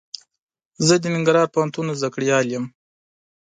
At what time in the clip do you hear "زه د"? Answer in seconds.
0.87-1.05